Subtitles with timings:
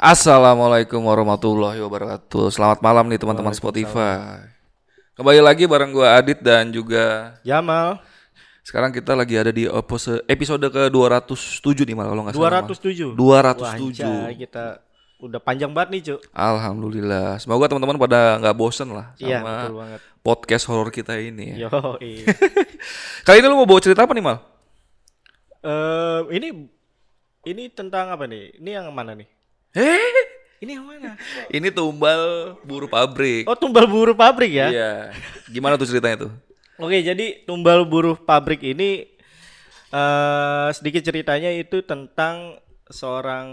[0.00, 2.48] Assalamualaikum warahmatullahi wabarakatuh.
[2.48, 4.48] Selamat malam nih teman-teman Spotify.
[5.12, 8.00] Kembali lagi bareng gua Adit dan juga Jamal,
[8.64, 12.64] sekarang kita lagi ada di episode episode ke 207 nih malah kalau nggak salah.
[12.64, 13.12] 207.
[13.12, 13.28] Mal.
[13.28, 14.00] Wah, 207.
[14.00, 14.64] anjay, kita
[15.20, 16.20] udah panjang banget nih, Cuk.
[16.32, 17.36] Alhamdulillah.
[17.36, 19.36] Semoga teman-teman pada nggak bosen lah sama
[19.68, 20.00] betul banget.
[20.24, 21.60] podcast horor kita ini.
[21.60, 21.68] Ya.
[21.68, 22.24] Yo, iya.
[23.28, 24.40] Kali ini lu mau bawa cerita apa nih Mal?
[25.60, 26.48] Eh, ini
[27.52, 28.56] ini tentang apa nih?
[28.64, 29.39] Ini yang mana nih?
[29.70, 30.12] Eh,
[30.60, 31.16] Ini yang mana?
[31.48, 33.48] ini tumbal buruh pabrik.
[33.48, 34.68] Oh, tumbal buruh pabrik ya?
[34.68, 34.92] Iya.
[35.48, 36.32] Gimana tuh ceritanya tuh?
[36.76, 39.08] Oke, jadi tumbal buruh pabrik ini
[39.90, 43.48] eh sedikit ceritanya itu tentang seorang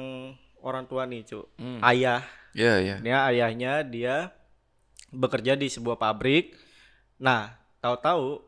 [0.59, 1.47] orang tua nih, Cuk.
[1.55, 1.79] Hmm.
[1.79, 2.21] Ayah.
[2.51, 2.95] Iya, iya.
[2.99, 4.15] Dia ayahnya dia
[5.07, 6.57] bekerja di sebuah pabrik.
[7.17, 8.43] Nah, tahu-tahu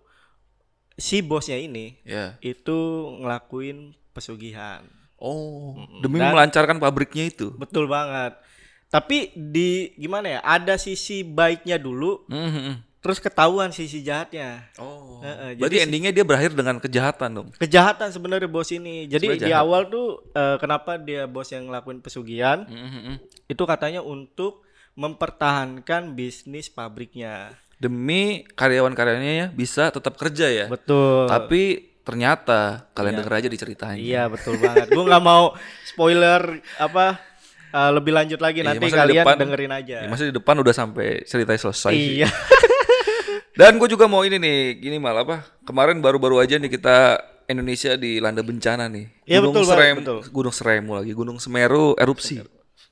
[0.99, 2.35] si bosnya ini Iya.
[2.43, 2.77] itu
[3.23, 4.83] ngelakuin pesugihan.
[5.19, 7.51] Oh, demi Dan- melancarkan pabriknya itu.
[7.53, 8.39] Betul banget.
[8.87, 10.39] Tapi di gimana ya?
[10.41, 12.81] Ada sisi baiknya dulu, Mhm.
[12.99, 14.65] terus ketahuan sisi jahatnya.
[14.75, 15.21] Oh.
[15.21, 17.47] Heeh, Berarti jadi endingnya dia berakhir dengan kejahatan dong.
[17.55, 19.05] Kejahatan sebenarnya bos ini.
[19.05, 22.65] Jadi di awal tuh eh, kenapa dia bos yang ngelakuin pesugihan?
[22.65, 23.19] Mhm.
[23.45, 27.53] Itu katanya untuk mempertahankan bisnis pabriknya.
[27.79, 30.65] Demi karyawan-karyawannya ya bisa tetap kerja ya.
[30.67, 31.27] Betul.
[31.27, 34.01] Tapi ternyata kalian denger aja diceritain.
[34.01, 34.89] Iya betul banget.
[34.89, 35.53] Gue nggak mau
[35.85, 37.21] spoiler apa
[37.69, 39.97] eh, lebih lanjut lagi Iya, nanti kalian depan- dengerin aja.
[40.01, 41.93] Ya, Masa di depan udah sampai ceritanya selesai.
[41.93, 42.29] Iya.
[43.59, 45.43] Dan gue juga mau ini nih, gini mal apa?
[45.67, 49.05] Kemarin baru-baru aja nih kita Indonesia dilanda bencana nih.
[49.27, 50.19] Iya, betul banget, Serem, betul.
[50.31, 52.39] Gunung Seremu lagi, Gunung Semeru erupsi.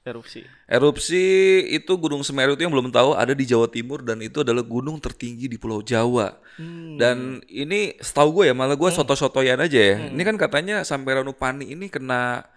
[0.07, 0.41] Erupsi.
[0.71, 1.23] Erupsi
[1.67, 5.03] itu Gunung Semeru itu yang belum tahu ada di Jawa Timur dan itu adalah gunung
[5.03, 6.39] tertinggi di Pulau Jawa.
[6.55, 6.95] Hmm.
[6.95, 9.95] Dan ini setahu gue ya malah gue soto-sotoyan aja ya.
[10.07, 12.47] Ini kan katanya sampai Ranupani ini kena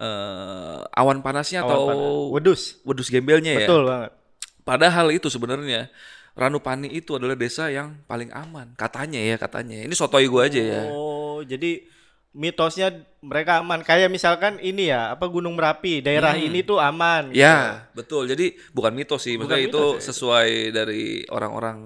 [0.00, 2.32] eh, awan panasnya Awan atau panas.
[2.32, 2.62] Wedus.
[2.82, 3.68] wedus gembelnya ya.
[3.68, 4.12] Betul banget.
[4.64, 5.92] Padahal itu sebenarnya
[6.34, 9.86] Ranupani itu adalah desa yang paling aman katanya ya katanya.
[9.86, 10.82] Ini sotoi gue aja ya.
[10.90, 11.93] Oh, jadi
[12.34, 13.80] mitosnya mereka aman.
[13.80, 17.30] Kayak misalkan ini ya, apa Gunung Merapi, daerah ini tuh aman.
[17.30, 17.40] gitu.
[17.40, 17.46] Hmm.
[17.46, 18.28] Ya, betul.
[18.28, 20.02] Jadi bukan mitos sih, Bukan maksudnya itu ya.
[20.02, 21.78] sesuai dari orang-orang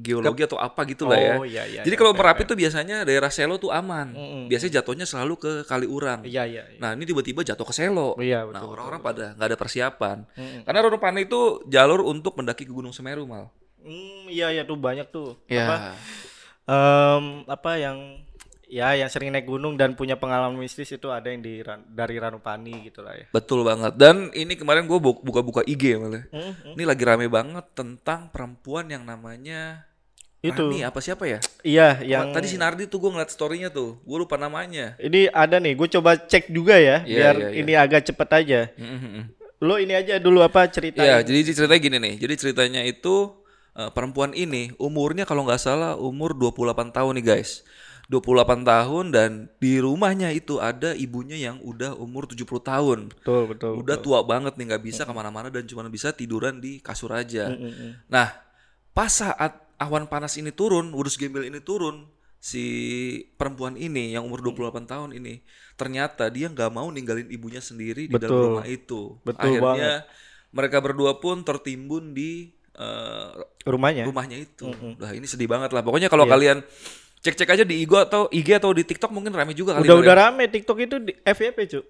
[0.00, 1.34] geologi atau apa gitu lah ya.
[1.38, 4.16] Oh, iya, iya, Jadi iya, kalau fair, Merapi tuh biasanya daerah Selo tuh aman.
[4.16, 4.42] Mm-mm.
[4.50, 6.24] Biasanya jatuhnya selalu ke Kaliurang.
[6.24, 6.64] Iya, iya.
[6.66, 6.80] iya.
[6.80, 8.16] Nah, ini tiba-tiba jatuh ke Selo.
[8.18, 8.74] Iya, nah, betul.
[8.74, 10.16] orang-orang pada nggak ada persiapan.
[10.34, 10.60] Mm-mm.
[10.66, 13.52] Karena Ranupani itu jalur untuk mendaki ke Gunung Semeru, Mal.
[13.80, 15.40] Hmm, iya iya tuh banyak tuh.
[15.48, 15.64] Ya.
[15.64, 15.76] Apa
[16.68, 17.96] em, apa yang
[18.70, 21.58] ya yang sering naik gunung dan punya pengalaman mistis itu ada yang di
[21.90, 23.26] dari Ranupani gitu lah ya.
[23.34, 23.98] Betul banget.
[23.98, 26.24] Dan ini kemarin gue buka-buka IG malah.
[26.30, 26.74] Hmm, hmm.
[26.78, 29.90] Ini lagi rame banget tentang perempuan yang namanya
[30.40, 30.72] Itu.
[30.72, 31.36] Rani apa siapa ya?
[31.60, 34.96] Iya, Yang tadi si Nardi tuh gue ngeliat storynya tuh, gue lupa namanya.
[34.96, 37.58] ini ada nih, gue coba cek juga ya, Iya, biar iya, iya.
[37.60, 38.60] ini agak cepet aja.
[38.80, 39.36] Mhm.
[39.60, 41.04] Lo ini aja dulu apa cerita?
[41.04, 42.14] Iya, jadi ceritanya gini nih.
[42.24, 43.36] Jadi ceritanya itu
[43.76, 47.60] eh, perempuan ini umurnya kalau nggak salah umur 28 tahun nih guys.
[48.10, 49.30] 28 tahun dan
[49.62, 52.98] di rumahnya itu ada ibunya yang udah umur 70 tahun.
[53.14, 53.72] Betul betul.
[53.78, 57.54] Udah tua banget nih nggak bisa ke mana-mana dan cuma bisa tiduran di kasur aja.
[57.54, 57.92] Mm, mm, mm.
[58.10, 58.34] Nah,
[58.90, 62.10] pas saat awan panas ini turun, urus gembel ini turun,
[62.42, 62.64] si
[63.38, 65.44] perempuan ini yang umur 28 tahun ini
[65.78, 68.46] ternyata dia nggak mau ninggalin ibunya sendiri di dalam Betul.
[68.58, 69.00] rumah itu.
[69.22, 69.92] Betul Akhirnya
[70.50, 73.32] mereka berdua pun tertimbun di eh,
[73.68, 74.08] Rumahnya.
[74.08, 74.66] rumahnya itu.
[74.98, 75.84] Lah ini sedih banget lah.
[75.84, 76.32] Pokoknya kalau Iya.
[76.32, 76.58] kalian
[77.20, 79.84] cek-cek aja di IG atau IG atau di TikTok mungkin rame juga kali.
[79.84, 80.20] Udah udah ya.
[80.26, 81.80] rame TikTok itu di FYP cu.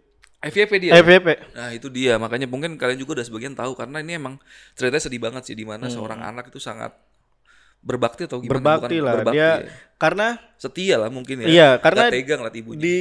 [0.41, 0.93] FYP dia.
[0.97, 1.29] FYP.
[1.53, 4.35] Nah itu dia makanya mungkin kalian juga udah sebagian tahu karena ini emang
[4.73, 5.95] ceritanya sedih banget sih di mana Hmm.
[5.95, 6.97] seorang anak itu sangat
[7.81, 9.57] berbakti atau gimana Berbakti Bukan lah berbakti dia ya.
[9.97, 12.97] karena setia lah mungkin ya Iya, karena Nggak tega ngeliat ibunya di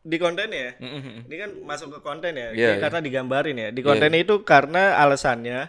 [0.00, 0.70] di konten ya.
[0.78, 1.26] Mm-mm.
[1.26, 2.54] Ini kan masuk ke konten ya.
[2.54, 3.68] Iya, Ini karena digambarin ya.
[3.70, 5.66] Di Iya, konten itu karena alasannya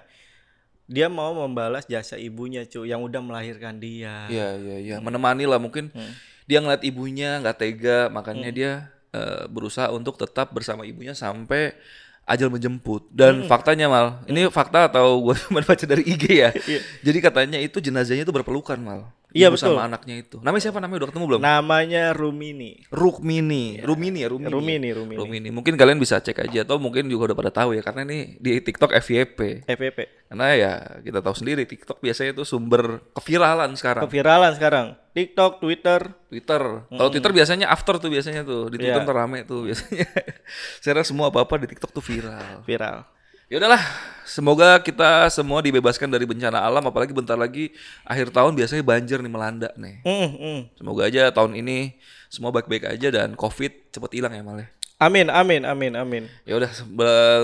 [0.87, 4.25] dia mau membalas jasa ibunya cu yang udah melahirkan dia.
[4.27, 6.11] Iya iya iya menemani lah mungkin Hmm.
[6.43, 8.71] dia ngeliat ibunya nggak tega makanya dia
[9.09, 11.75] eh, berusaha untuk tetap bersama ibunya sampai
[12.23, 13.47] ajal menjemput dan Hmm.
[13.47, 16.79] faktanya mal ini fakta atau gue cuma baca dari IG ya Iya.
[17.01, 19.77] jadi katanya itu jenazahnya itu berpelukan mal Iya, betul.
[19.77, 20.37] sama anaknya itu.
[20.41, 20.79] Namanya siapa?
[20.81, 21.41] Namanya udah ketemu belum?
[21.45, 22.71] Namanya Rumini.
[22.89, 23.79] Rukmini.
[23.85, 24.49] Rumini ya, Rumini.
[24.49, 25.17] Rumini, Rumini.
[25.21, 25.49] Rumini.
[25.53, 28.57] Mungkin kalian bisa cek aja atau mungkin juga udah pada tahu ya karena ini di
[28.57, 29.69] TikTok FYP.
[29.69, 29.99] FVP.
[30.27, 30.71] Karena ya
[31.05, 34.03] kita tahu sendiri TikTok biasanya itu sumber keviralan sekarang.
[34.09, 34.87] Keviralan sekarang.
[35.13, 36.13] TikTok, Twitter.
[36.29, 36.61] Twitter.
[36.89, 38.69] Kalau Twitter biasanya after tuh biasanya tuh.
[38.69, 40.05] Di Twitter tuh rame tuh biasanya.
[40.83, 42.61] Saya rasa semua apa-apa di TikTok tuh viral.
[42.67, 43.16] Viral.
[43.47, 43.79] Ya udahlah,
[44.27, 47.71] semoga kita semua dibebaskan dari bencana alam apalagi bentar lagi
[48.03, 50.03] akhir tahun biasanya banjir nih melanda nih.
[50.03, 50.59] Mm, mm.
[50.75, 51.95] Semoga aja tahun ini
[52.27, 54.67] semua baik-baik aja dan Covid cepet hilang ya Mal ya.
[54.99, 56.23] Amin, amin, amin, amin.
[56.43, 56.67] Ya udah,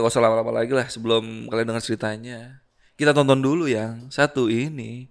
[0.04, 2.60] gak usah lama-lama lagi lah sebelum kalian dengar ceritanya.
[3.00, 5.08] Kita tonton dulu yang satu ini.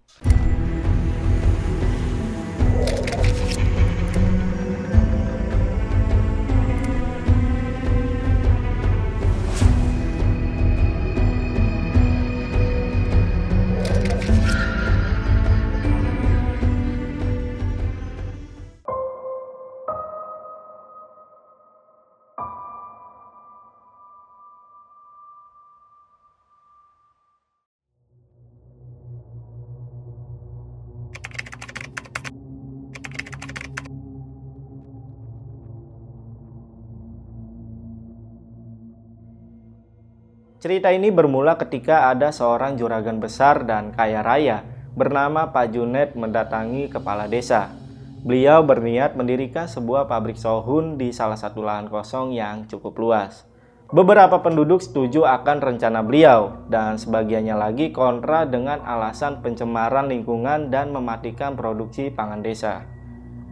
[40.63, 44.63] Cerita ini bermula ketika ada seorang juragan besar dan kaya raya
[44.95, 47.75] bernama Pak Junet mendatangi kepala desa.
[48.23, 53.43] Beliau berniat mendirikan sebuah pabrik sohun di salah satu lahan kosong yang cukup luas.
[53.91, 60.95] Beberapa penduduk setuju akan rencana beliau dan sebagiannya lagi kontra dengan alasan pencemaran lingkungan dan
[60.95, 62.87] mematikan produksi pangan desa.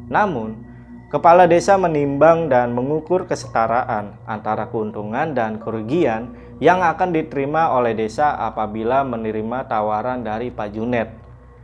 [0.06, 0.62] Namun,
[1.10, 8.36] kepala desa menimbang dan mengukur kesetaraan antara keuntungan dan kerugian yang akan diterima oleh desa
[8.36, 11.08] apabila menerima tawaran dari Pak Junet.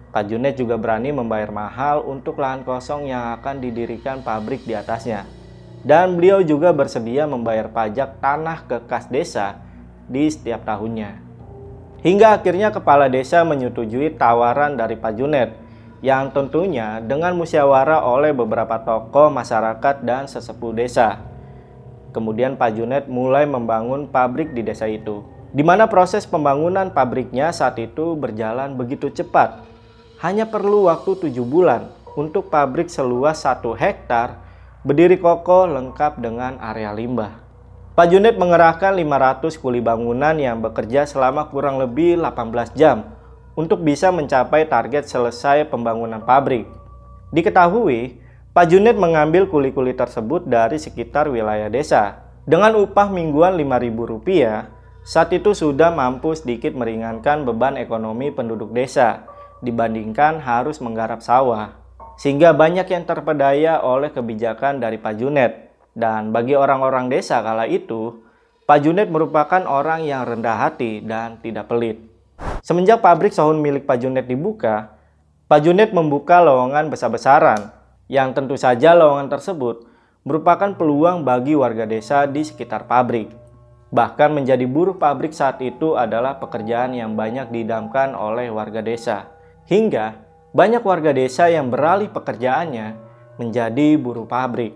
[0.08, 5.28] Pak Junet juga berani membayar mahal untuk lahan kosong yang akan didirikan pabrik di atasnya.
[5.84, 9.60] Dan beliau juga bersedia membayar pajak tanah ke kas desa
[10.08, 11.20] di setiap tahunnya.
[12.00, 15.50] Hingga akhirnya kepala desa menyetujui tawaran dari Pak Junet
[16.00, 21.20] yang tentunya dengan musyawarah oleh beberapa tokoh masyarakat dan sesepuh desa.
[22.16, 25.20] Kemudian Pak Junet mulai membangun pabrik di desa itu.
[25.52, 29.68] Di mana proses pembangunan pabriknya saat itu berjalan begitu cepat.
[30.24, 34.40] Hanya perlu waktu tujuh bulan untuk pabrik seluas satu hektar
[34.80, 37.44] berdiri kokoh lengkap dengan area limbah.
[37.92, 43.12] Pak Junet mengerahkan 500 kuli bangunan yang bekerja selama kurang lebih 18 jam
[43.52, 46.64] untuk bisa mencapai target selesai pembangunan pabrik.
[47.28, 48.24] Diketahui,
[48.56, 52.24] Pak Junet mengambil kuli-kuli tersebut dari sekitar wilayah desa.
[52.48, 54.24] Dengan upah mingguan Rp5.000,
[55.04, 59.28] saat itu sudah mampu sedikit meringankan beban ekonomi penduduk desa
[59.60, 61.76] dibandingkan harus menggarap sawah.
[62.16, 65.52] Sehingga banyak yang terpedaya oleh kebijakan dari Pak Junet.
[65.92, 68.24] Dan bagi orang-orang desa kala itu,
[68.64, 72.00] Pak Junet merupakan orang yang rendah hati dan tidak pelit.
[72.64, 74.96] Semenjak pabrik sohun milik Pak Junet dibuka,
[75.44, 77.75] Pak Junet membuka lowongan besar-besaran,
[78.06, 79.86] yang tentu saja lowongan tersebut
[80.26, 83.30] merupakan peluang bagi warga desa di sekitar pabrik.
[83.90, 89.30] Bahkan menjadi buruh pabrik saat itu adalah pekerjaan yang banyak didamkan oleh warga desa.
[89.70, 90.18] Hingga
[90.50, 92.98] banyak warga desa yang beralih pekerjaannya
[93.38, 94.74] menjadi buruh pabrik.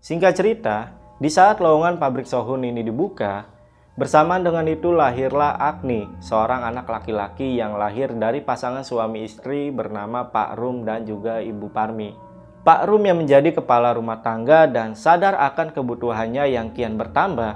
[0.00, 3.44] Singkat cerita, di saat lowongan pabrik Sohun ini dibuka,
[3.92, 10.32] bersamaan dengan itu lahirlah Agni, seorang anak laki-laki yang lahir dari pasangan suami istri bernama
[10.32, 12.16] Pak Rum dan juga Ibu Parmi.
[12.64, 17.52] Pak Rum yang menjadi kepala rumah tangga dan sadar akan kebutuhannya yang kian bertambah,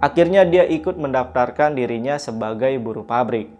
[0.00, 3.52] akhirnya dia ikut mendaftarkan dirinya sebagai buruh pabrik.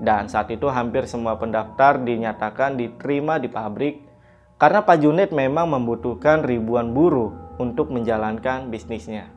[0.00, 4.00] Dan saat itu hampir semua pendaftar dinyatakan diterima di pabrik
[4.56, 9.28] karena Pak Junet memang membutuhkan ribuan buruh untuk menjalankan bisnisnya.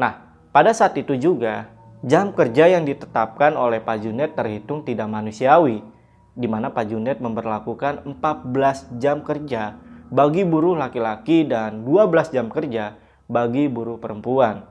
[0.00, 1.68] Nah, pada saat itu juga,
[2.00, 5.84] jam kerja yang ditetapkan oleh Pak Junet terhitung tidak manusiawi,
[6.32, 9.76] di mana Pak Junet memperlakukan 14 jam kerja
[10.08, 12.96] bagi buruh laki-laki dan 12 jam kerja
[13.28, 14.64] bagi buruh perempuan.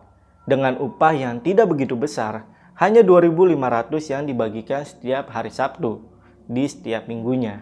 [0.50, 2.50] Dengan upah yang tidak begitu besar,
[2.82, 6.02] hanya 2.500 yang dibagikan setiap hari Sabtu
[6.50, 7.62] di setiap minggunya.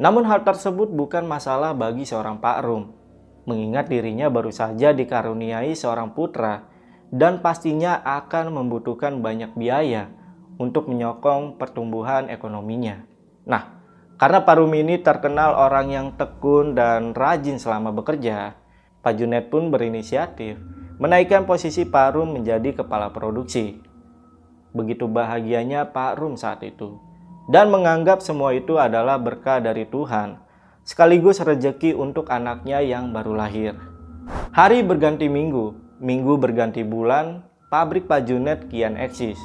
[0.00, 3.01] Namun hal tersebut bukan masalah bagi seorang Pak Rum,
[3.44, 6.66] mengingat dirinya baru saja dikaruniai seorang putra
[7.12, 10.08] dan pastinya akan membutuhkan banyak biaya
[10.56, 13.04] untuk menyokong pertumbuhan ekonominya.
[13.44, 13.82] Nah,
[14.16, 18.54] karena Pak Rum ini terkenal orang yang tekun dan rajin selama bekerja,
[19.02, 20.56] Pak Junet pun berinisiatif
[21.02, 23.82] menaikkan posisi Pak Rum menjadi kepala produksi.
[24.70, 26.96] Begitu bahagianya Pak Rum saat itu,
[27.50, 30.38] dan menganggap semua itu adalah berkah dari Tuhan,
[30.82, 33.78] sekaligus rezeki untuk anaknya yang baru lahir.
[34.50, 39.38] Hari berganti minggu, minggu berganti bulan, pabrik Pak Junet kian eksis.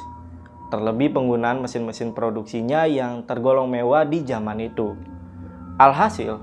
[0.68, 4.92] Terlebih penggunaan mesin-mesin produksinya yang tergolong mewah di zaman itu.
[5.80, 6.42] Alhasil,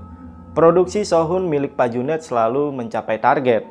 [0.56, 3.62] produksi Sohun milik Pak Junet selalu mencapai target.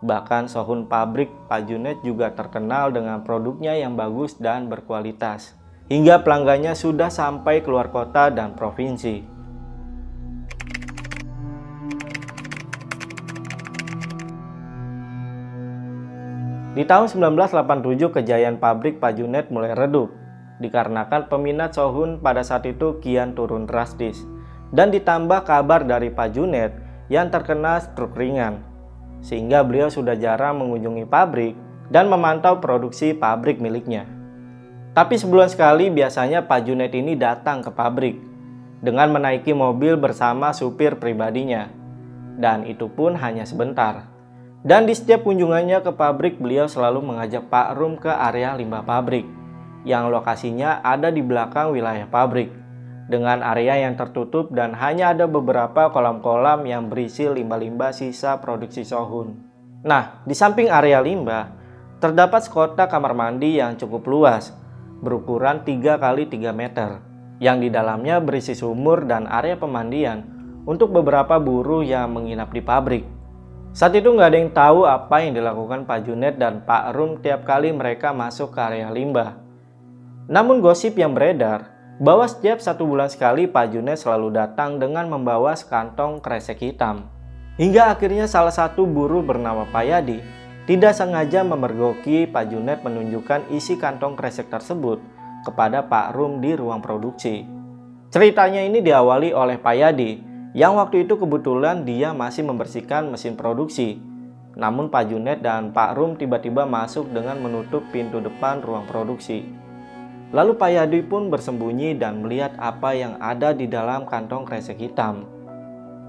[0.00, 5.58] Bahkan Sohun pabrik Pak Junet juga terkenal dengan produknya yang bagus dan berkualitas.
[5.90, 9.37] Hingga pelanggannya sudah sampai keluar kota dan provinsi.
[16.78, 20.14] Di tahun 1987 kejayaan pabrik Pajunet mulai redup
[20.62, 24.22] dikarenakan peminat Sohun pada saat itu kian turun drastis
[24.70, 26.70] dan ditambah kabar dari Pajunet
[27.10, 28.62] yang terkena stroke ringan
[29.18, 31.58] sehingga beliau sudah jarang mengunjungi pabrik
[31.90, 34.06] dan memantau produksi pabrik miliknya.
[34.94, 38.22] Tapi sebulan sekali biasanya Pajunet ini datang ke pabrik
[38.78, 41.74] dengan menaiki mobil bersama supir pribadinya
[42.38, 44.17] dan itu pun hanya sebentar.
[44.66, 49.22] Dan di setiap kunjungannya ke pabrik, beliau selalu mengajak Pak Rum ke area limbah pabrik,
[49.86, 52.50] yang lokasinya ada di belakang wilayah pabrik,
[53.06, 59.32] dengan area yang tertutup dan hanya ada beberapa kolam-kolam yang berisi limbah-limbah sisa produksi Sohun.
[59.86, 61.54] Nah, di samping area limbah,
[62.02, 64.52] terdapat sekota kamar mandi yang cukup luas,
[65.00, 67.00] berukuran 3 kali 3 meter,
[67.38, 70.26] yang di dalamnya berisi sumur dan area pemandian
[70.66, 73.17] untuk beberapa buruh yang menginap di pabrik.
[73.76, 77.44] Saat itu nggak ada yang tahu apa yang dilakukan Pak Junet dan Pak Rum tiap
[77.44, 79.38] kali mereka masuk ke area limbah.
[80.28, 85.56] Namun gosip yang beredar bahwa setiap satu bulan sekali Pak Junet selalu datang dengan membawa
[85.58, 87.10] sekantong kresek hitam.
[87.58, 90.18] Hingga akhirnya salah satu buruh bernama Pak Yadi
[90.68, 95.00] tidak sengaja memergoki Pak Junet menunjukkan isi kantong kresek tersebut
[95.42, 97.42] kepada Pak Rum di ruang produksi.
[98.12, 104.00] Ceritanya ini diawali oleh Pak Yadi yang waktu itu kebetulan dia masih membersihkan mesin produksi.
[104.56, 109.44] Namun Pak Junet dan Pak Rum tiba-tiba masuk dengan menutup pintu depan ruang produksi.
[110.32, 115.28] Lalu Pak Yadi pun bersembunyi dan melihat apa yang ada di dalam kantong kresek hitam.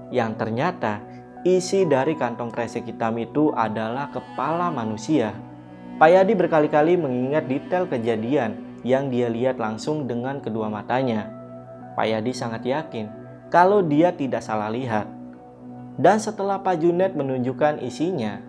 [0.08, 1.04] Yang ternyata
[1.44, 5.36] isi dari kantong kresek hitam itu adalah kepala manusia.
[6.00, 11.28] Pak Yadi berkali-kali mengingat detail kejadian yang dia lihat langsung dengan kedua matanya.
[11.92, 13.19] Pak Yadi sangat yakin
[13.50, 15.10] kalau dia tidak salah lihat.
[16.00, 18.40] Dan setelah Pak Junet menunjukkan isinya,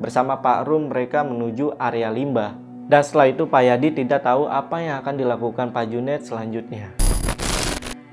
[0.00, 2.56] bersama Pak Rum mereka menuju area limbah.
[2.86, 6.90] Dan setelah itu Pak Yadi tidak tahu apa yang akan dilakukan Pak Junet selanjutnya.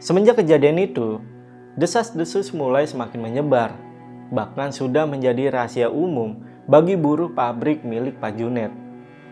[0.03, 1.23] Semenjak kejadian itu,
[1.79, 3.71] desas-desus mulai semakin menyebar.
[4.33, 8.73] Bahkan sudah menjadi rahasia umum bagi buruh pabrik milik Pak Junet.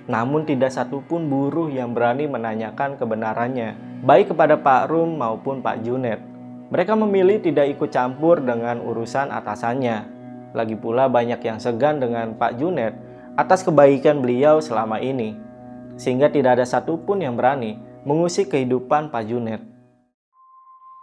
[0.07, 6.30] Namun tidak satupun buruh yang berani menanyakan kebenarannya, baik kepada Pak Rum maupun Pak Junet.
[6.71, 10.07] Mereka memilih tidak ikut campur dengan urusan atasannya.
[10.55, 12.95] Lagi pula banyak yang segan dengan Pak Junet
[13.35, 15.35] atas kebaikan beliau selama ini,
[15.99, 17.75] sehingga tidak ada satupun yang berani
[18.07, 19.59] mengusik kehidupan Pak Junet.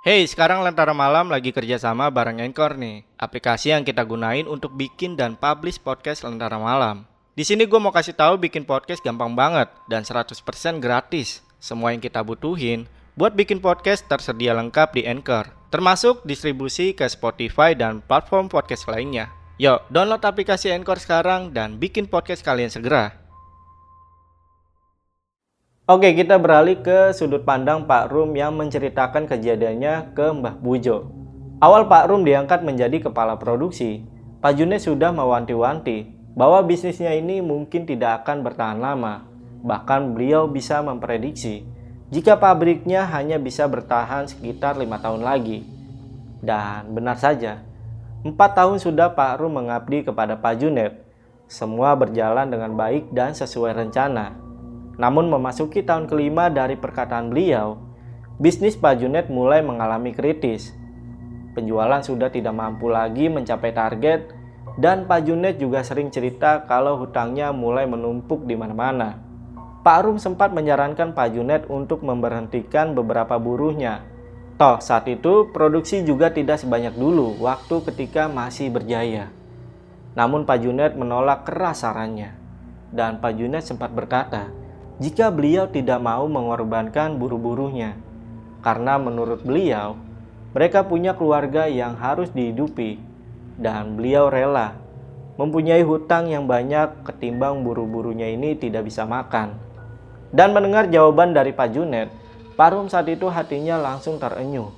[0.08, 5.20] Hey, sekarang Lentera Malam lagi kerjasama bareng Anchor nih, aplikasi yang kita gunain untuk bikin
[5.20, 7.04] dan publish podcast Lentera Malam.
[7.36, 10.32] Di sini gue mau kasih tahu bikin podcast gampang banget dan 100%
[10.80, 11.44] gratis.
[11.60, 12.88] Semua yang kita butuhin
[13.20, 19.28] buat bikin podcast tersedia lengkap di Anchor termasuk distribusi ke Spotify dan platform podcast lainnya.
[19.58, 23.18] Yuk, download aplikasi Anchor sekarang dan bikin podcast kalian segera.
[25.88, 31.10] Oke, kita beralih ke sudut pandang Pak Rum yang menceritakan kejadiannya ke Mbah Bujo.
[31.64, 34.04] Awal Pak Rum diangkat menjadi kepala produksi,
[34.38, 39.26] Pak Junet sudah mewanti-wanti bahwa bisnisnya ini mungkin tidak akan bertahan lama.
[39.64, 41.66] Bahkan beliau bisa memprediksi
[42.08, 45.60] jika pabriknya hanya bisa bertahan sekitar lima tahun lagi.
[46.40, 47.60] Dan benar saja,
[48.24, 51.04] empat tahun sudah Pak Rum mengabdi kepada Pak Junet.
[51.48, 54.36] Semua berjalan dengan baik dan sesuai rencana.
[54.96, 57.76] Namun memasuki tahun kelima dari perkataan beliau,
[58.40, 60.72] bisnis Pak Junet mulai mengalami kritis.
[61.52, 64.32] Penjualan sudah tidak mampu lagi mencapai target
[64.80, 69.27] dan Pak Junet juga sering cerita kalau hutangnya mulai menumpuk di mana-mana.
[69.88, 74.04] Pak Rum sempat menyarankan Pak Junet untuk memberhentikan beberapa buruhnya.
[74.60, 79.32] Toh saat itu produksi juga tidak sebanyak dulu waktu ketika masih berjaya.
[80.12, 82.36] Namun Pak Junet menolak keras sarannya.
[82.92, 84.52] Dan Pak Junet sempat berkata,
[85.00, 87.96] jika beliau tidak mau mengorbankan buruh-buruhnya.
[88.60, 89.96] Karena menurut beliau,
[90.52, 93.00] mereka punya keluarga yang harus dihidupi
[93.56, 94.76] dan beliau rela
[95.40, 99.67] mempunyai hutang yang banyak ketimbang buru-burunya ini tidak bisa makan.
[100.28, 102.12] Dan mendengar jawaban dari Pak Junet,
[102.58, 104.68] Pak Rum saat itu hatinya langsung terenyuh.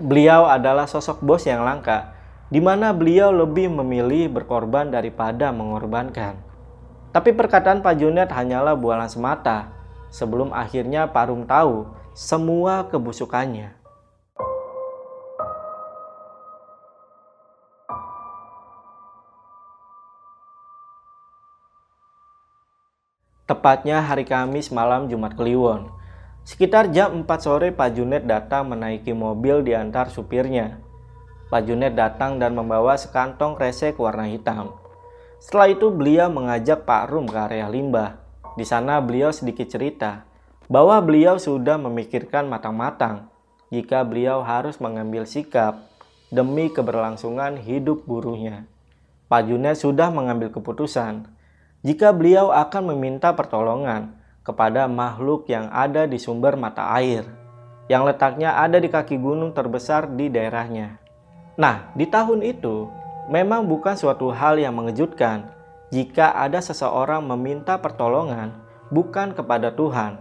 [0.00, 2.16] Beliau adalah sosok bos yang langka,
[2.48, 6.40] di mana beliau lebih memilih berkorban daripada mengorbankan.
[7.12, 9.70] Tapi perkataan Pak Junet hanyalah bualan semata,
[10.08, 13.83] sebelum akhirnya Pak Rum tahu semua kebusukannya.
[23.44, 25.92] Tepatnya hari Kamis malam Jumat Kliwon.
[26.48, 30.80] Sekitar jam 4 sore Pak Junet datang menaiki mobil diantar supirnya.
[31.52, 34.72] Pak Junet datang dan membawa sekantong kresek warna hitam.
[35.44, 38.16] Setelah itu beliau mengajak Pak Rum ke area limbah.
[38.56, 40.24] Di sana beliau sedikit cerita
[40.64, 43.28] bahwa beliau sudah memikirkan matang-matang
[43.68, 45.84] jika beliau harus mengambil sikap
[46.32, 48.64] demi keberlangsungan hidup buruhnya.
[49.28, 51.33] Pak Junet sudah mengambil keputusan
[51.84, 57.28] jika beliau akan meminta pertolongan kepada makhluk yang ada di sumber mata air
[57.92, 60.96] yang letaknya ada di kaki gunung terbesar di daerahnya.
[61.60, 62.88] Nah, di tahun itu
[63.28, 65.52] memang bukan suatu hal yang mengejutkan
[65.92, 68.56] jika ada seseorang meminta pertolongan
[68.88, 70.16] bukan kepada Tuhan,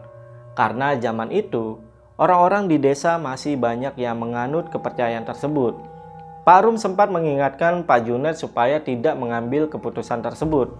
[0.60, 1.80] karena zaman itu
[2.20, 5.80] orang-orang di desa masih banyak yang menganut kepercayaan tersebut.
[6.44, 10.76] Pak Rum sempat mengingatkan Pak Junet supaya tidak mengambil keputusan tersebut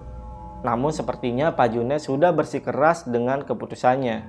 [0.64, 4.24] namun sepertinya Pak Junet sudah bersikeras dengan keputusannya.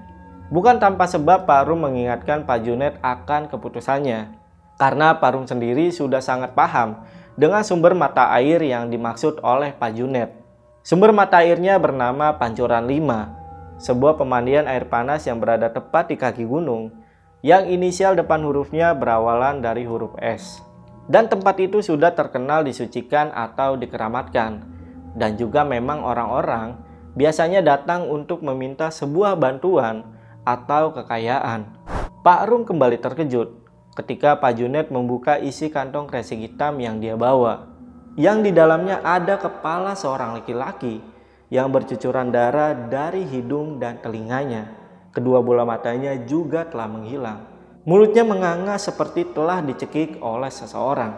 [0.51, 4.35] Bukan tanpa sebab Pak Rum mengingatkan Pak Junet akan keputusannya.
[4.75, 7.07] Karena Pak Rum sendiri sudah sangat paham
[7.39, 10.35] dengan sumber mata air yang dimaksud oleh Pak Junet.
[10.85, 16.45] Sumber mata airnya bernama Pancuran 5, sebuah pemandian air panas yang berada tepat di kaki
[16.45, 16.93] gunung,
[17.41, 20.61] yang inisial depan hurufnya berawalan dari huruf S.
[21.09, 24.74] Dan tempat itu sudah terkenal disucikan atau dikeramatkan
[25.15, 26.79] dan juga memang orang-orang
[27.15, 30.03] biasanya datang untuk meminta sebuah bantuan
[30.43, 31.71] atau kekayaan.
[32.21, 37.71] Pak Rum kembali terkejut ketika Pak Junet membuka isi kantong kresek hitam yang dia bawa.
[38.15, 41.03] Yang di dalamnya ada kepala seorang laki-laki
[41.51, 44.71] yang bercucuran darah dari hidung dan telinganya.
[45.11, 47.47] Kedua bola matanya juga telah menghilang.
[47.87, 51.15] Mulutnya menganga seperti telah dicekik oleh seseorang.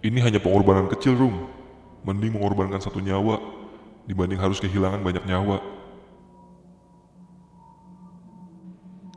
[0.00, 1.59] Ini hanya pengorbanan kecil, Rum.
[2.00, 3.36] Mending mengorbankan satu nyawa
[4.08, 5.60] dibanding harus kehilangan banyak nyawa.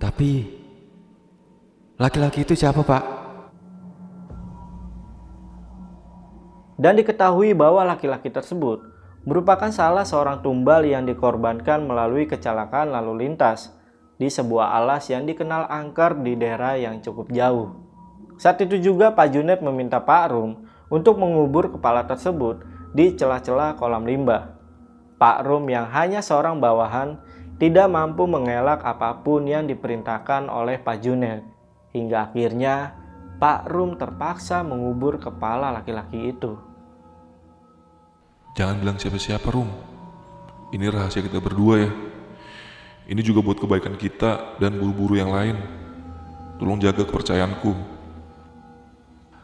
[0.04, 0.52] Tapi
[1.96, 3.04] laki-laki itu siapa, Pak?
[6.76, 8.84] Dan diketahui bahwa laki-laki tersebut
[9.24, 13.72] merupakan salah seorang tumbal yang dikorbankan melalui kecelakaan lalu lintas
[14.20, 17.72] di sebuah alas yang dikenal angker di daerah yang cukup jauh.
[18.36, 24.06] Saat itu juga Pak Junet meminta Pak Rum untuk mengubur kepala tersebut di celah-celah kolam
[24.06, 24.54] limbah.
[25.18, 27.18] Pak Rum yang hanya seorang bawahan
[27.58, 31.42] tidak mampu mengelak apa pun yang diperintahkan oleh Pak Junet.
[31.94, 32.98] Hingga akhirnya
[33.42, 36.58] Pak Rum terpaksa mengubur kepala laki-laki itu.
[38.54, 39.70] Jangan bilang siapa-siapa Rum.
[40.74, 41.92] Ini rahasia kita berdua ya.
[43.10, 45.58] Ini juga buat kebaikan kita dan buru-buru yang lain.
[46.58, 47.74] Tolong jaga kepercayaanku.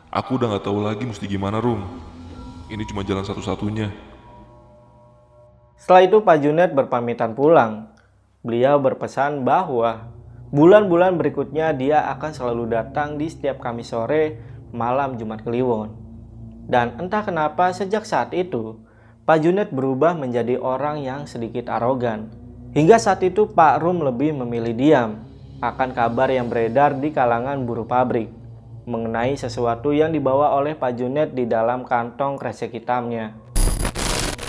[0.09, 2.08] Aku udah gak tahu lagi mesti gimana Rum.
[2.69, 3.89] Ini cuma jalan satu-satunya.
[5.73, 7.89] Setelah itu Pak Junet berpamitan pulang.
[8.45, 10.13] Beliau berpesan bahwa
[10.53, 14.37] bulan-bulan berikutnya dia akan selalu datang di setiap Kamis sore
[14.69, 15.97] malam Jumat Kliwon.
[16.69, 18.77] Dan entah kenapa sejak saat itu,
[19.25, 22.29] Pak Junet berubah menjadi orang yang sedikit arogan.
[22.77, 25.11] Hingga saat itu Pak Rum lebih memilih diam
[25.59, 28.38] akan kabar yang beredar di kalangan buruh pabrik
[28.89, 33.37] mengenai sesuatu yang dibawa oleh Pak Junet di dalam kantong kresek hitamnya.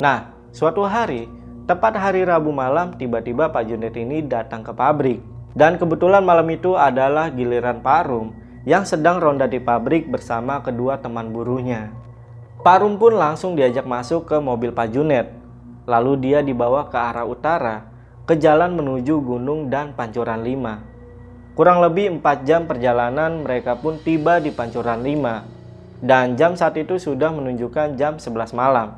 [0.00, 1.28] Nah, suatu hari,
[1.68, 5.20] tepat hari Rabu malam, tiba-tiba Pak Junet ini datang ke pabrik.
[5.52, 8.32] Dan kebetulan malam itu adalah giliran Pak Rum
[8.64, 11.92] yang sedang ronda di pabrik bersama kedua teman buruhnya.
[12.64, 15.28] Pak Rum pun langsung diajak masuk ke mobil Pak Junet.
[15.84, 17.88] Lalu dia dibawa ke arah utara,
[18.24, 20.89] ke jalan menuju Gunung dan Pancuran 5.
[21.60, 26.96] Kurang lebih 4 jam perjalanan mereka pun tiba di Pancuran 5 dan jam saat itu
[26.96, 28.96] sudah menunjukkan jam 11 malam.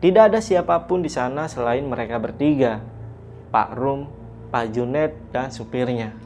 [0.00, 2.80] Tidak ada siapa pun di sana selain mereka bertiga,
[3.52, 4.08] Pak Rum,
[4.48, 6.16] Pak Junet, dan supirnya.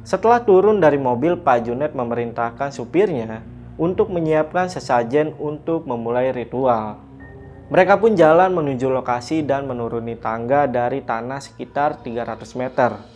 [0.00, 3.44] Setelah turun dari mobil, Pak Junet memerintahkan supirnya
[3.76, 7.04] untuk menyiapkan sesajen untuk memulai ritual.
[7.68, 13.13] Mereka pun jalan menuju lokasi dan menuruni tangga dari tanah sekitar 300 meter.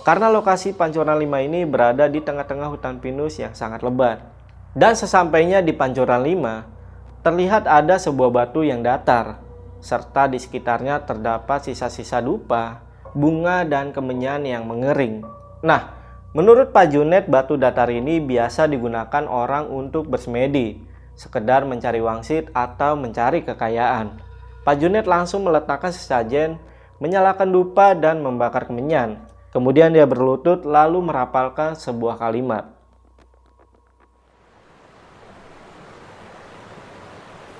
[0.00, 4.24] Karena lokasi Pancoran 5 ini berada di tengah-tengah hutan pinus yang sangat lebat.
[4.72, 9.42] Dan sesampainya di Pancoran 5, terlihat ada sebuah batu yang datar,
[9.84, 12.80] serta di sekitarnya terdapat sisa-sisa dupa,
[13.12, 15.20] bunga, dan kemenyan yang mengering.
[15.60, 15.92] Nah,
[16.32, 20.80] menurut Pak Junet, batu datar ini biasa digunakan orang untuk bersemedi,
[21.12, 24.16] sekedar mencari wangsit atau mencari kekayaan.
[24.64, 26.56] Pak Junet langsung meletakkan sesajen,
[27.04, 29.29] menyalakan dupa, dan membakar kemenyan.
[29.50, 32.70] Kemudian dia berlutut lalu merapalkan sebuah kalimat.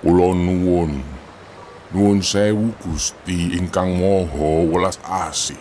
[0.00, 1.03] Kula nuwun.
[1.90, 5.59] Nuwun sewu Gusti ingkang Maha welas asih.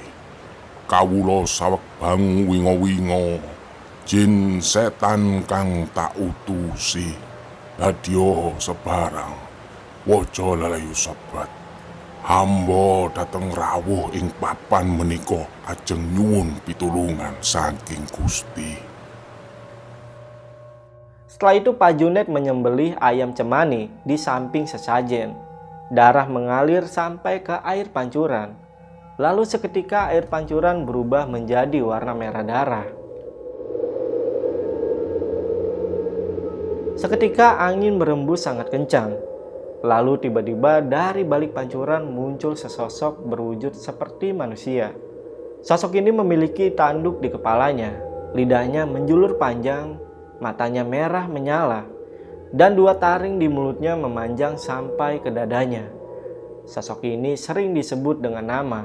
[0.86, 3.42] Kawula saweg bangu winga-winga.
[4.06, 7.10] Jin setan kang tak utusi.
[7.76, 9.34] Dadya sebarang.
[10.06, 11.59] Waja lelayu sebat.
[12.30, 18.78] Hamba dateng rawuh ing papan menika ajeng nyuwun pitulungan saking Gusti.
[21.26, 25.34] Setelah itu Pak Junet menyembelih ayam cemani di samping sesajen.
[25.90, 28.54] Darah mengalir sampai ke air pancuran.
[29.18, 32.88] Lalu seketika air pancuran berubah menjadi warna merah darah.
[36.94, 39.29] Seketika angin berembus sangat kencang.
[39.80, 44.92] Lalu tiba-tiba dari balik pancuran muncul sesosok berwujud seperti manusia.
[45.64, 47.96] Sosok ini memiliki tanduk di kepalanya,
[48.36, 49.96] lidahnya menjulur panjang
[50.40, 51.88] matanya merah menyala,
[52.52, 55.88] dan dua taring di mulutnya memanjang sampai ke dadanya.
[56.68, 58.84] Sosok ini sering disebut dengan nama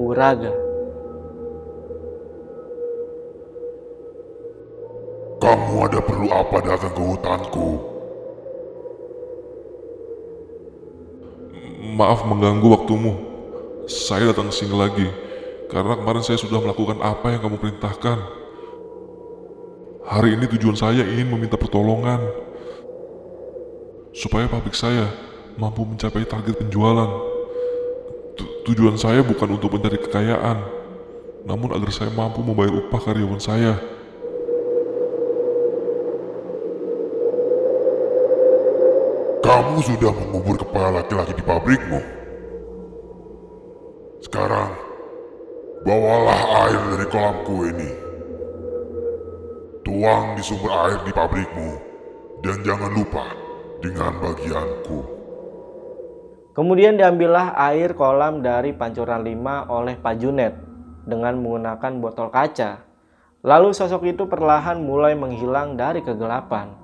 [0.00, 0.52] Uraga.
[5.40, 7.89] Kamu ada perlu apa datang ke hutanku?
[11.90, 13.12] Maaf mengganggu waktumu.
[13.90, 15.08] Saya datang ke sini lagi
[15.66, 18.18] karena kemarin saya sudah melakukan apa yang kamu perintahkan.
[20.06, 22.22] Hari ini tujuan saya ingin meminta pertolongan
[24.14, 25.10] supaya pabrik saya
[25.58, 27.30] mampu mencapai target penjualan.
[28.60, 30.62] tujuan saya bukan untuk mencari kekayaan,
[31.44, 33.76] namun agar saya mampu membayar upah karyawan saya.
[39.80, 42.00] Kamu sudah mengubur kepala laki-laki di pabrikmu.
[44.20, 44.76] Sekarang,
[45.88, 47.88] bawalah air dari kolamku ini.
[49.80, 51.70] Tuang di sumber air di pabrikmu,
[52.44, 53.24] dan jangan lupa
[53.80, 55.00] dengan bagianku.
[56.52, 60.60] Kemudian diambillah air kolam dari pancuran lima oleh Pak Junet
[61.08, 62.84] dengan menggunakan botol kaca.
[63.40, 66.79] Lalu sosok itu perlahan mulai menghilang dari kegelapan.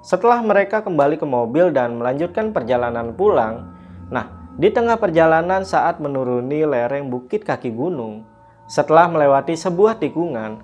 [0.00, 3.68] Setelah mereka kembali ke mobil dan melanjutkan perjalanan pulang,
[4.08, 8.24] nah di tengah perjalanan saat menuruni lereng bukit kaki gunung,
[8.64, 10.60] setelah melewati sebuah tikungan,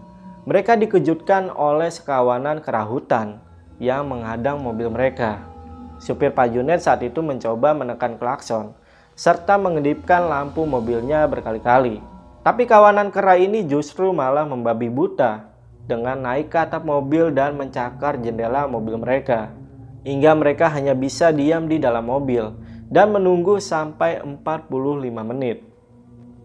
[0.49, 3.43] mereka dikejutkan oleh sekawanan kerahutan
[3.77, 5.45] yang menghadang mobil mereka.
[6.01, 8.73] Supir Pak Junet saat itu mencoba menekan klakson
[9.17, 12.05] serta mengedipkan lampu mobilnya berkali-kali.
[12.45, 15.56] Tapi kawanan kera ini justru malah membabi buta
[15.87, 19.55] dengan naik ke atap mobil dan mencakar jendela mobil mereka.
[20.07, 22.55] Hingga mereka hanya bisa diam di dalam mobil
[22.87, 24.71] dan menunggu sampai 45
[25.27, 25.67] menit.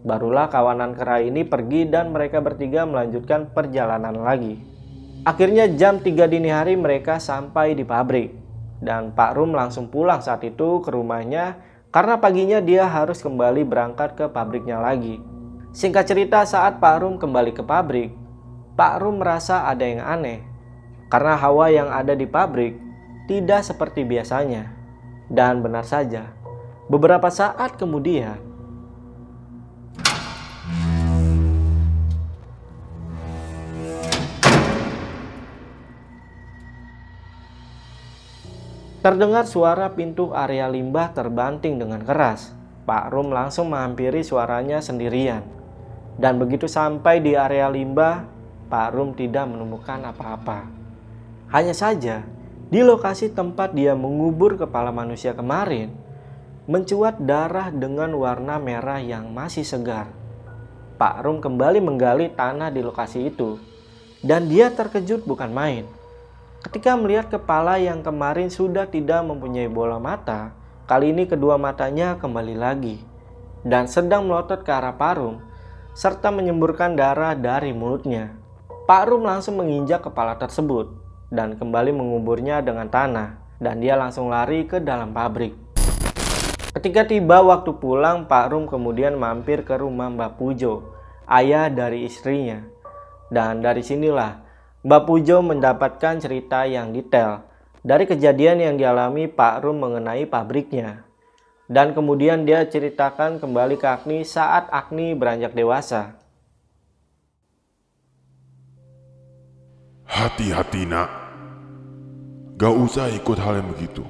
[0.02, 4.58] Barulah kawanan kera ini pergi dan mereka bertiga melanjutkan perjalanan lagi.
[5.22, 8.34] Akhirnya jam 3 dini hari mereka sampai di pabrik.
[8.82, 11.62] Dan Pak Rum langsung pulang saat itu ke rumahnya
[11.94, 15.22] karena paginya dia harus kembali berangkat ke pabriknya lagi.
[15.70, 18.10] Singkat cerita saat Pak Rum kembali ke pabrik,
[18.72, 20.40] Pak Rum merasa ada yang aneh.
[21.12, 22.80] Karena hawa yang ada di pabrik
[23.28, 24.72] tidak seperti biasanya.
[25.28, 26.32] Dan benar saja,
[26.88, 28.52] beberapa saat kemudian
[39.02, 42.54] Terdengar suara pintu area limbah terbanting dengan keras.
[42.86, 45.42] Pak Rum langsung menghampiri suaranya sendirian.
[46.14, 48.22] Dan begitu sampai di area limbah,
[48.72, 50.64] Pak Rum tidak menemukan apa-apa.
[51.52, 52.24] Hanya saja,
[52.72, 55.92] di lokasi tempat dia mengubur kepala manusia kemarin,
[56.64, 60.08] mencuat darah dengan warna merah yang masih segar.
[60.96, 63.60] Pak Rum kembali menggali tanah di lokasi itu,
[64.24, 65.84] dan dia terkejut bukan main
[66.62, 70.54] Ketika melihat kepala yang kemarin sudah tidak mempunyai bola mata,
[70.86, 73.02] kali ini kedua matanya kembali lagi
[73.66, 75.42] dan sedang melotot ke arah Parum
[75.90, 78.41] serta menyemburkan darah dari mulutnya.
[78.82, 80.90] Pak Rum langsung menginjak kepala tersebut
[81.30, 85.54] dan kembali menguburnya dengan tanah dan dia langsung lari ke dalam pabrik.
[86.74, 90.98] Ketika tiba waktu pulang, Pak Rum kemudian mampir ke rumah Mbak Pujo,
[91.30, 92.58] ayah dari istrinya.
[93.30, 94.42] Dan dari sinilah
[94.82, 97.46] Mbak Pujo mendapatkan cerita yang detail
[97.86, 101.06] dari kejadian yang dialami Pak Rum mengenai pabriknya.
[101.70, 106.21] Dan kemudian dia ceritakan kembali ke Agni saat Agni beranjak dewasa.
[110.22, 111.10] Hati-hati nak.
[112.54, 114.06] Gak usah ikut hal yang begitu.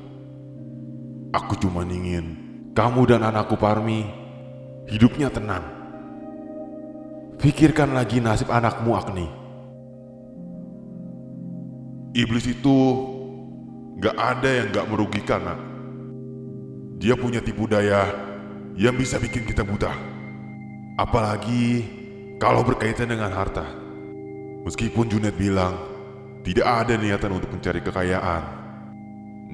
[1.32, 2.36] Aku cuma ingin
[2.76, 4.04] kamu dan anakku Parmi
[4.92, 5.64] hidupnya tenang.
[7.40, 9.24] Pikirkan lagi nasib anakmu Agni.
[12.12, 12.76] Iblis itu
[13.96, 15.60] gak ada yang gak merugikan nak.
[17.00, 18.04] Dia punya tipu daya
[18.76, 19.96] yang bisa bikin kita buta.
[21.00, 21.88] Apalagi
[22.36, 23.64] kalau berkaitan dengan harta.
[24.68, 25.91] Meskipun Junet bilang
[26.42, 28.42] tidak ada niatan untuk mencari kekayaan.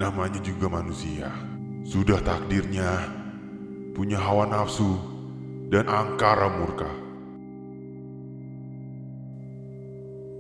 [0.01, 1.29] Namanya juga manusia.
[1.85, 3.12] Sudah takdirnya
[3.92, 4.96] punya hawa nafsu
[5.68, 6.88] dan angkara murka.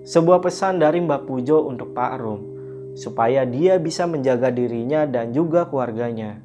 [0.08, 2.40] Sebuah pesan dari Mbak Pujo untuk Pak Rum
[2.96, 6.40] supaya dia bisa menjaga dirinya dan juga keluarganya.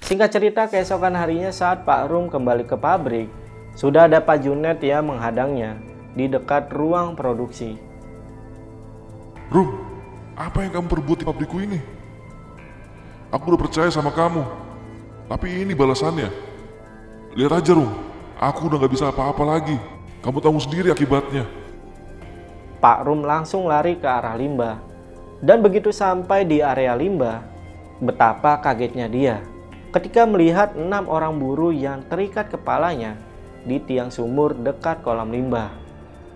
[0.00, 3.28] Singkat cerita, keesokan harinya saat Pak Rum kembali ke pabrik,
[3.76, 5.76] sudah ada Pak Junet yang menghadangnya
[6.16, 7.93] di dekat ruang produksi.
[9.52, 9.68] Rum,
[10.36, 11.80] apa yang kamu perbuat di pabrikku ini?
[13.32, 14.44] Aku udah percaya sama kamu.
[15.28, 16.30] Tapi ini balasannya.
[17.34, 17.90] Lihat aja, Rum.
[18.38, 19.76] Aku udah gak bisa apa-apa lagi.
[20.20, 21.44] Kamu tahu sendiri akibatnya.
[22.80, 24.80] Pak Rum langsung lari ke arah limbah.
[25.44, 27.44] Dan begitu sampai di area limbah,
[28.00, 29.44] betapa kagetnya dia
[29.94, 33.14] ketika melihat enam orang buruh yang terikat kepalanya
[33.62, 35.70] di tiang sumur dekat kolam limbah.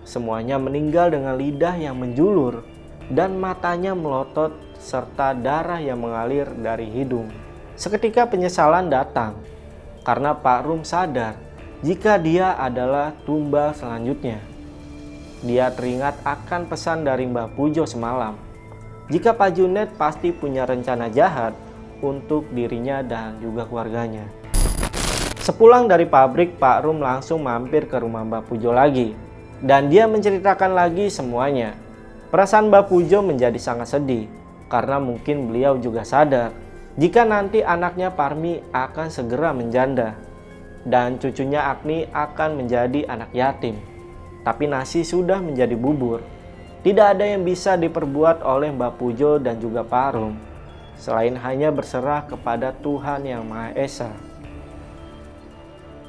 [0.07, 2.63] Semuanya meninggal dengan lidah yang menjulur
[3.09, 7.27] dan matanya melotot serta darah yang mengalir dari hidung.
[7.75, 9.35] Seketika penyesalan datang
[10.05, 11.35] karena Pak Rum sadar
[11.81, 14.39] jika dia adalah tumbal selanjutnya.
[15.39, 18.35] Dia teringat akan pesan dari Mbah Pujo semalam.
[19.07, 21.55] Jika Pak Junet pasti punya rencana jahat
[22.03, 24.27] untuk dirinya dan juga keluarganya.
[25.39, 29.15] Sepulang dari pabrik, Pak Rum langsung mampir ke rumah Mbak Pujo lagi.
[29.63, 31.73] Dan dia menceritakan lagi semuanya.
[32.29, 34.29] Perasaan Mbak Pujo menjadi sangat sedih
[34.69, 36.53] karena mungkin beliau juga sadar
[36.93, 40.13] jika nanti anaknya Parmi akan segera menjanda
[40.85, 43.81] dan cucunya Agni akan menjadi anak yatim.
[44.45, 46.21] Tapi nasi sudah menjadi bubur.
[46.85, 50.49] Tidak ada yang bisa diperbuat oleh Mbak Pujo dan juga Pak Rum
[50.99, 54.11] selain hanya berserah kepada Tuhan Yang Maha Esa.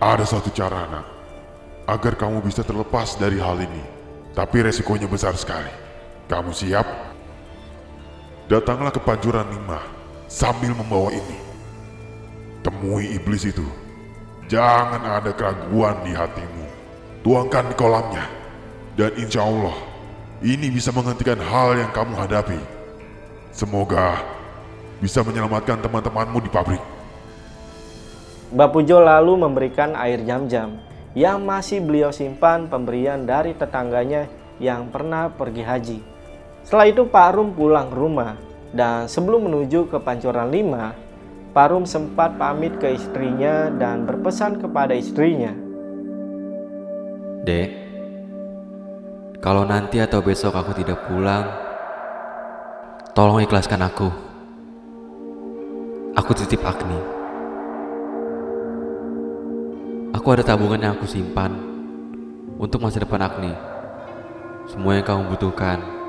[0.02, 1.06] Ada satu cara, nak,
[1.87, 3.83] agar kamu bisa terlepas dari hal ini.
[4.35, 5.89] Tapi resikonya besar sekali.
[6.30, 6.86] Kamu siap?
[8.46, 9.82] Datanglah ke Panjuran Lima
[10.30, 11.38] sambil membawa ini.
[12.62, 13.66] Temui iblis itu.
[14.46, 16.66] Jangan ada keraguan di hatimu.
[17.26, 18.30] Tuangkan di kolamnya.
[18.94, 19.74] Dan insya Allah,
[20.38, 22.62] ini bisa menghentikan hal yang kamu hadapi.
[23.50, 24.22] Semoga
[25.02, 26.82] bisa menyelamatkan teman-temanmu di pabrik.
[28.54, 30.78] Mbak Pujo lalu memberikan air jam-jam
[31.18, 34.30] yang masih beliau simpan pemberian dari tetangganya
[34.62, 36.09] yang pernah pergi haji.
[36.70, 38.38] Setelah itu Pak Rum pulang ke rumah
[38.70, 44.94] dan sebelum menuju ke Pancoran 5, Pak Rum sempat pamit ke istrinya dan berpesan kepada
[44.94, 45.50] istrinya.
[47.42, 47.68] Dek,
[49.42, 51.42] kalau nanti atau besok aku tidak pulang,
[53.18, 54.06] tolong ikhlaskan aku.
[56.22, 57.02] Aku titip Agni.
[60.14, 61.50] Aku ada tabungan yang aku simpan
[62.62, 63.50] untuk masa depan Agni.
[64.70, 65.99] Semua yang kamu butuhkan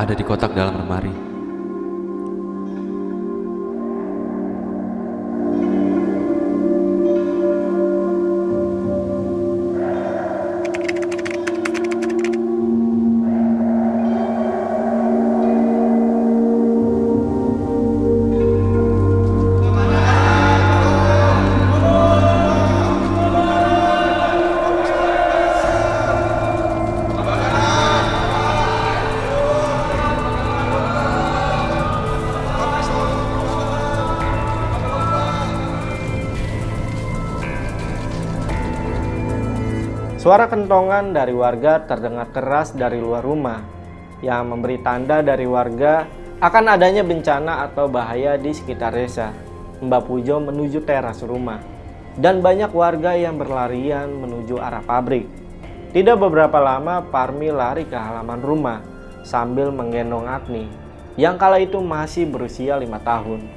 [0.00, 1.29] ada di kotak dalam lemari.
[40.20, 43.64] Suara kentongan dari warga terdengar keras dari luar rumah
[44.20, 46.04] yang memberi tanda dari warga
[46.44, 49.32] akan adanya bencana atau bahaya di sekitar desa.
[49.80, 51.64] Mbak Pujo menuju teras rumah
[52.20, 55.24] dan banyak warga yang berlarian menuju arah pabrik.
[55.96, 58.84] Tidak beberapa lama Parmi lari ke halaman rumah
[59.24, 60.68] sambil menggendong Agni
[61.16, 63.48] yang kala itu masih berusia lima tahun.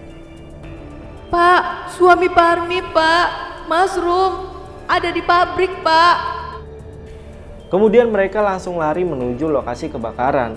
[1.27, 3.27] Pak, suami Parmi pak,
[3.67, 4.47] Mas Rum
[4.87, 6.42] ada di pabrik pak.
[7.73, 10.53] Kemudian mereka langsung lari menuju lokasi kebakaran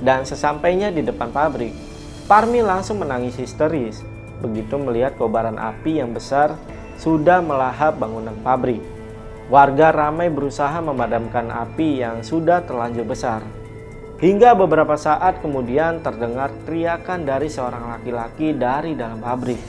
[0.00, 1.76] dan sesampainya di depan pabrik,
[2.24, 4.00] Parmi langsung menangis histeris
[4.40, 6.56] begitu melihat kobaran api yang besar
[6.96, 8.80] sudah melahap bangunan pabrik.
[9.52, 13.44] Warga ramai berusaha memadamkan api yang sudah terlanjur besar.
[14.24, 19.60] Hingga beberapa saat kemudian terdengar teriakan dari seorang laki-laki dari dalam pabrik.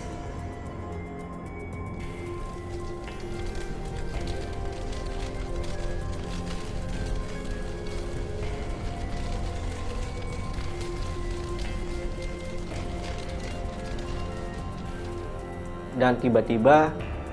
[15.96, 16.92] Dan tiba-tiba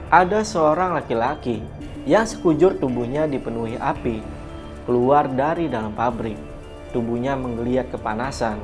[0.09, 1.63] ada seorang laki-laki
[2.07, 4.23] yang sekujur tubuhnya dipenuhi api
[4.87, 6.39] keluar dari dalam pabrik.
[6.91, 8.59] Tubuhnya menggeliat kepanasan.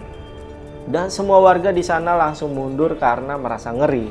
[0.89, 4.09] Dan semua warga di sana langsung mundur karena merasa ngeri.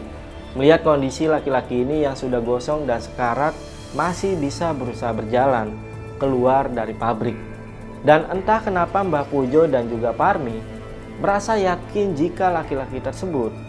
[0.58, 3.54] Melihat kondisi laki-laki ini yang sudah gosong dan sekarat
[3.94, 5.74] masih bisa berusaha berjalan
[6.18, 7.38] keluar dari pabrik.
[8.02, 10.58] Dan entah kenapa Mbah Pujo dan juga Parmi
[11.18, 13.67] merasa yakin jika laki-laki tersebut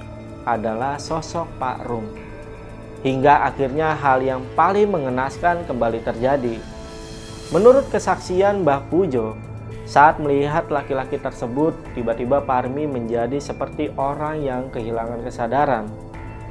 [0.56, 2.08] adalah sosok Pak Rum.
[3.04, 6.56] Hingga akhirnya hal yang paling mengenaskan kembali terjadi.
[7.54, 9.36] Menurut kesaksian Mbah Pujo,
[9.88, 15.88] saat melihat laki-laki tersebut, tiba-tiba Parmi menjadi seperti orang yang kehilangan kesadaran.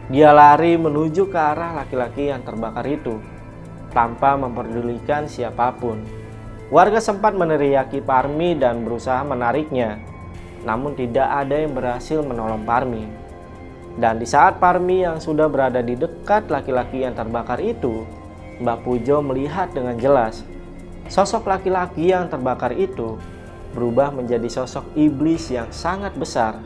[0.09, 3.21] Dia lari menuju ke arah laki-laki yang terbakar itu,
[3.93, 6.01] tanpa memperdulikan siapa pun.
[6.73, 10.01] Warga sempat meneriaki Parmi dan berusaha menariknya,
[10.65, 13.26] namun tidak ada yang berhasil menolong Parmi.
[13.97, 18.05] Dan di saat Parmi yang sudah berada di dekat laki-laki yang terbakar itu,
[18.61, 20.45] Mbak Pujo melihat dengan jelas
[21.09, 23.17] sosok laki-laki yang terbakar itu
[23.73, 26.61] berubah menjadi sosok iblis yang sangat besar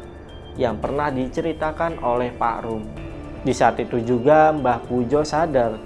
[0.60, 2.84] yang pernah diceritakan oleh Pak Rum.
[3.48, 5.80] Di saat itu juga Mbah Pujo sadar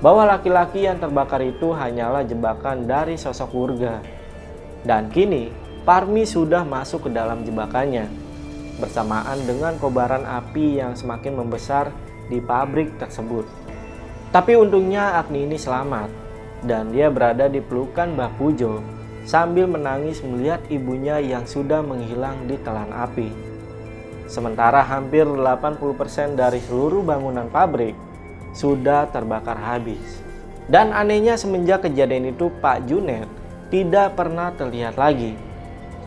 [0.00, 4.00] bahwa laki-laki yang terbakar itu hanyalah jebakan dari sosok Urga.
[4.84, 5.52] Dan kini
[5.84, 8.27] Parmi sudah masuk ke dalam jebakannya
[8.78, 11.90] bersamaan dengan kobaran api yang semakin membesar
[12.30, 13.44] di pabrik tersebut.
[14.30, 16.08] Tapi untungnya Agni ini selamat
[16.64, 18.80] dan dia berada di pelukan Mbah Pujo
[19.28, 23.28] sambil menangis melihat ibunya yang sudah menghilang di telan api.
[24.28, 27.96] Sementara hampir 80% dari seluruh bangunan pabrik
[28.52, 30.00] sudah terbakar habis.
[30.68, 33.24] Dan anehnya semenjak kejadian itu Pak Junet
[33.72, 35.32] tidak pernah terlihat lagi.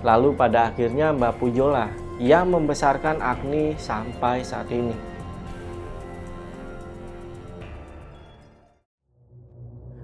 [0.05, 1.89] Lalu pada akhirnya Mbak Pujola
[2.21, 4.93] yang membesarkan Agni sampai saat ini.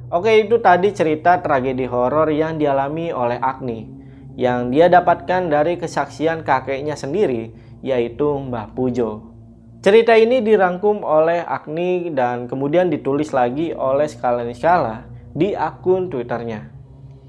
[0.10, 3.98] Oke, itu tadi cerita tragedi horor yang dialami oleh Agni
[4.38, 9.34] yang dia dapatkan dari kesaksian kakeknya sendiri yaitu Mbah Pujo.
[9.82, 16.70] Cerita ini dirangkum oleh Agni dan kemudian ditulis lagi oleh Skala di akun Twitternya.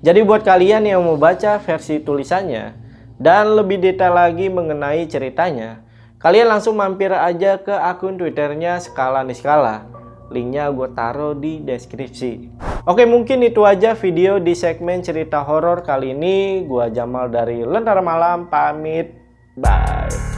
[0.01, 2.88] Jadi buat kalian yang mau baca versi tulisannya,
[3.19, 5.83] dan lebih detail lagi mengenai ceritanya,
[6.23, 9.91] kalian langsung mampir aja ke akun Twitternya Skala Niskala.
[10.31, 12.53] Linknya gue taruh di deskripsi.
[12.87, 16.63] Oke mungkin itu aja video di segmen cerita horor kali ini.
[16.69, 19.13] Gue Jamal dari Lentera Malam pamit.
[19.59, 20.38] Bye.